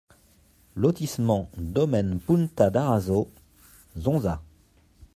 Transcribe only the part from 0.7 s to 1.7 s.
Lotissement